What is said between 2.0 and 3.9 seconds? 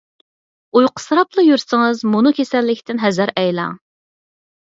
مۇنۇ كېسەللىكتىن ھەزەر ئەيلەڭ.